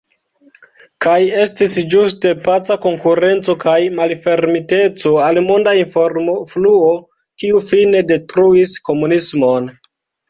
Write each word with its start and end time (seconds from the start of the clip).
Kaj 1.05 1.17
estis 1.41 1.73
ĝuste 1.95 2.31
paca 2.47 2.77
konkurenco 2.85 3.55
kaj 3.65 3.75
malfermiteco 3.99 5.13
al 5.27 5.41
monda 5.51 5.75
informofluo, 5.83 6.91
kiuj 7.45 7.65
fine 7.71 8.05
detruis 8.15 8.79
komunismon. 8.91 9.75